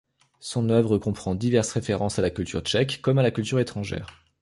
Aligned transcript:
Son 0.39 0.69
œuvre 0.71 0.97
comprend 0.97 1.35
diverses 1.35 1.73
références 1.73 2.17
à 2.17 2.23
la 2.23 2.31
culture 2.31 2.61
tchèque 2.63 3.03
comme 3.03 3.19
à 3.19 3.21
la 3.21 3.29
culture 3.29 3.59
étrangère. 3.59 4.07